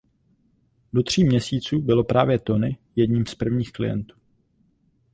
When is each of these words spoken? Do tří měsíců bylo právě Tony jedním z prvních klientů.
Do 0.93 1.03
tří 1.03 1.23
měsíců 1.23 1.79
bylo 1.81 2.03
právě 2.03 2.39
Tony 2.39 2.77
jedním 2.95 3.25
z 3.25 3.35
prvních 3.35 3.71
klientů. 3.73 4.15